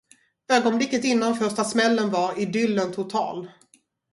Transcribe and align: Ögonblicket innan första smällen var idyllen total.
Ögonblicket 0.47 1.03
innan 1.03 1.35
första 1.35 1.63
smällen 1.63 2.09
var 2.09 2.39
idyllen 2.39 2.91
total. 2.91 3.49